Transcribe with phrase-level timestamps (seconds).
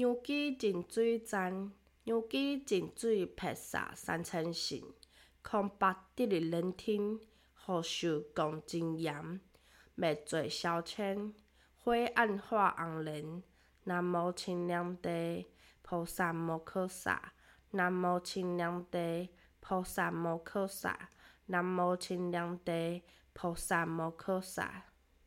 [0.00, 1.72] 牛基净水站，
[2.04, 4.82] 牛基净水拍洒三千信，
[5.42, 7.20] 空白得日人听，
[7.52, 9.38] 何受共真严？
[9.94, 11.34] 灭罪消遣，
[11.76, 13.42] 灰暗化红莲。
[13.84, 15.44] 南无清凉地，
[15.82, 17.34] 菩萨摩诃萨。
[17.72, 19.28] 南无清凉地，
[19.60, 21.10] 菩萨摩诃萨。
[21.44, 23.02] 南无清凉地，
[23.34, 24.86] 菩萨摩诃萨。